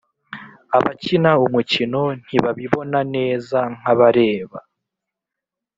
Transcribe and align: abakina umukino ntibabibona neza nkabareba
abakina 0.77 1.31
umukino 1.45 2.01
ntibabibona 2.25 2.99
neza 3.15 3.59
nkabareba 3.75 4.59